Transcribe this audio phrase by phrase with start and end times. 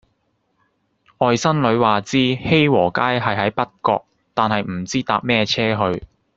[1.19, 6.07] 外甥女話知熙和街係喺北角但係唔知搭咩野車去